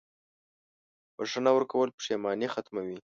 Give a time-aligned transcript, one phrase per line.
[1.17, 2.97] •بښنه ورکول پښېماني ختموي.